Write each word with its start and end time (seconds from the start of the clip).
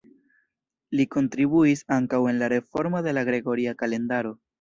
Li 0.99 1.03
kontribuis 1.15 1.83
ankaŭ 1.97 2.21
en 2.31 2.39
la 2.45 2.49
reformo 2.55 3.03
de 3.09 3.15
la 3.19 3.25
Gregoria 3.29 3.75
kalendaro. 3.83 4.33